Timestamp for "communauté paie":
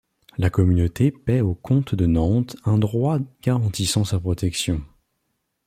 0.49-1.41